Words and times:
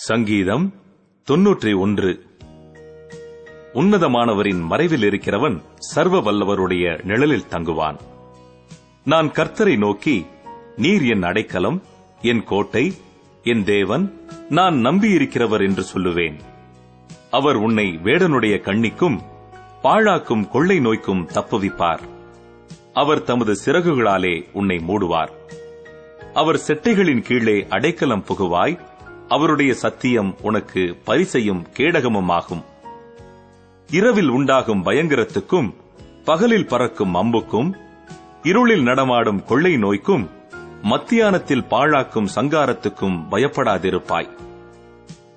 சங்கீதம் 0.00 0.74
தொன்னூற்றி 1.30 1.78
ஒன்று. 1.78 2.24
உன்னதமானவரின் 3.74 4.60
மறைவில் 4.60 5.02
இருக்கிறவன் 5.02 5.62
சர்வ 5.78 6.20
வல்லவருடைய 6.20 7.04
நிழலில் 7.04 7.48
தங்குவான். 7.50 7.96
நான் 9.04 9.28
கர்த்தரை 9.28 9.78
நோக்கி 9.78 10.26
நீர் 10.76 11.02
என் 11.02 11.22
அடைக்கலம் 11.22 11.82
என் 12.22 12.44
கோட்டை 12.44 12.94
என் 13.42 13.64
தேவன் 13.64 14.20
நான் 14.48 14.74
நம்பியிருக்கிறவர் 14.74 15.62
என்று 15.62 15.84
சொல்லுவேன். 15.94 16.38
அவர் 17.30 17.56
உன்னை 17.56 17.98
வேடனுடைய 18.04 18.60
கண்ணிக்கும் 18.60 19.20
பாழாக்கும் 19.82 20.48
கொள்ளை 20.48 20.78
நோய்க்கும் 20.78 21.26
தப்புவிப்பார். 21.26 22.00
அவர் 22.92 23.22
தமது 23.22 23.56
சிறகுகளாலே 23.64 24.44
உன்னை 24.52 24.76
மூடுவார். 24.76 25.30
அவர் 26.34 26.60
செட்டைகளின் 26.66 27.22
கீழே 27.22 27.66
அடைக்கலம் 27.68 28.24
புகுவாய் 28.28 28.78
அவருடைய 29.28 29.74
சத்தியம் 29.74 30.36
உனக்கு 30.42 30.98
பரிசையும் 31.04 31.66
கேடகமும் 31.76 32.28
ஆகும் 32.28 32.64
இரவில் 33.90 34.28
உண்டாகும் 34.28 34.84
பயங்கரத்துக்கும் 34.84 35.74
பகலில் 36.24 36.66
பறக்கும் 36.66 37.14
அம்புக்கும் 37.14 37.70
இருளில் 38.42 38.82
நடமாடும் 38.82 39.44
கொள்ளை 39.44 39.76
நோய்க்கும் 39.76 40.30
மத்தியானத்தில் 40.82 41.64
பாழாக்கும் 41.70 42.28
சங்காரத்துக்கும் 42.34 43.16
பயப்படாதிருப்பாய். 43.30 44.28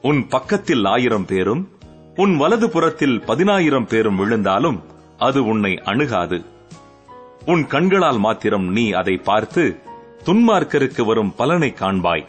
உன் 0.01 0.27
பக்கத்தில் 0.27 0.85
ஆயிரம் 0.85 1.25
பேரும் 1.25 1.69
உன் 2.15 2.37
வலது 2.37 2.69
புறத்தில் 2.69 3.21
பதினாயிரம் 3.21 3.87
பேரும் 3.87 4.15
விழுந்தாலும் 4.15 4.83
அது 5.17 5.45
உன்னை 5.45 5.81
அணுகாது. 5.83 6.45
உன் 7.45 7.67
கண்களால் 7.67 8.17
மாத்திரம் 8.17 8.71
நீ 8.71 8.91
அதை 8.91 9.17
பார்த்து 9.17 9.79
துன்மார்க்கருக்கு 10.25 11.05
வரும் 11.05 11.35
பலனை 11.35 11.73
காண்பாய். 11.79 12.27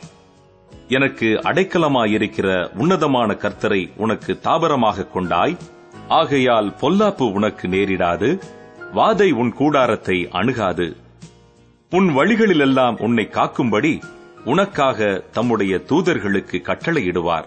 எனக்கு 0.88 1.26
அடைக்கலமாயிருக்கிற 1.26 2.76
உன்னதமான 2.76 3.32
கர்த்தரை 3.32 3.90
உனக்கு 3.96 4.38
தாபரமாக 4.42 5.06
கொண்டாய். 5.06 5.56
ஆகையால் 6.08 6.72
பொல்லாப்பு 6.80 7.32
உனக்கு 7.32 7.68
நேரிடாது. 7.68 8.42
வாதை 8.94 9.32
உன் 9.32 9.52
கூடாரத்தை 9.52 10.28
அணுகாது. 10.30 10.96
உன் 11.90 12.08
வழிகளிலெல்லாம் 12.16 13.00
உன்னை 13.00 13.28
காக்கும்படி 13.32 14.02
உனக்காக 14.44 15.24
தம்முடைய 15.32 15.76
தூதர்களுக்கு 15.76 16.60
கட்டளையிடுவார். 16.62 17.44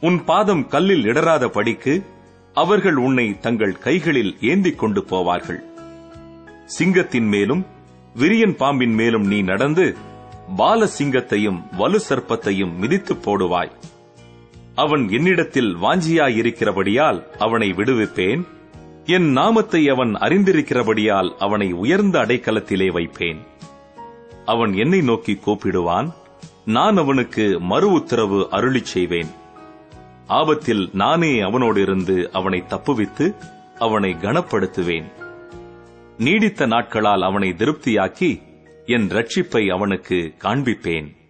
உன் 0.00 0.24
பாதம் 0.24 0.66
கல்லில் 0.66 1.04
இடராத 1.04 1.48
படிக்கு 1.48 2.04
அவர்கள் 2.54 2.96
உன்னை 2.96 3.40
தங்கள் 3.40 3.78
கைகளில் 3.78 4.36
ஏந்திக் 4.40 4.78
கொண்டு 4.78 5.00
போவார்கள். 5.00 5.62
சிங்கத்தின் 6.64 7.26
மேலும் 7.26 7.66
விரியன் 8.16 8.56
பாம்பின் 8.56 8.94
மேலும் 8.94 9.26
நீ 9.26 9.42
நடந்து 9.42 9.96
பால 10.56 10.88
சிங்கத்தையும் 10.98 11.76
வலு 11.76 12.00
சர்ப்பத்தையும் 12.08 12.76
மிதித்துப் 12.78 13.30
போடுவாய். 13.30 13.70
அவன் 14.74 15.10
என்னிடத்தில் 15.10 15.76
வாஞ்சியாயிருக்கிறபடியால் 15.76 17.36
அவனை 17.38 17.70
விடுவிப்பேன். 17.70 18.46
என் 19.04 19.32
நாமத்தை 19.32 19.88
அவன் 19.88 20.14
அறிந்திருக்கிறபடியால் 20.14 21.34
அவனை 21.38 21.72
உயர்ந்த 21.72 22.18
அடைக்கலத்திலே 22.18 22.92
வைப்பேன். 22.92 23.46
அவன் 24.44 24.72
என்னை 24.72 25.00
நோக்கி 25.00 25.40
கூப்பிடுவான். 25.46 26.12
நான் 26.64 26.96
அவனுக்கு 26.96 27.60
மறு 27.60 27.92
உத்தரவு 27.92 28.48
அருளிச் 28.50 28.84
செய்வேன். 28.84 29.28
ஆபத்தில் 30.26 30.90
நானே 30.92 31.40
அவனோடு 31.40 31.82
இருந்து 31.82 32.30
அவனை 32.32 32.64
தப்புவித்து 32.68 33.34
அவனை 33.78 34.12
கனப்படுத்துவேன். 34.12 35.12
நீடித்த 36.18 36.66
நாட்களால் 36.66 37.22
அவனை 37.22 37.50
திருப்தியாக்கி 37.50 38.42
என் 38.86 39.08
ரட்சிப்பை 39.08 39.72
அவனுக்கு 39.72 40.34
காண்பிப்பேன். 40.38 41.23